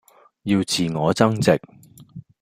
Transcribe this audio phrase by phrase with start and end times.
[0.45, 1.61] 要自我增值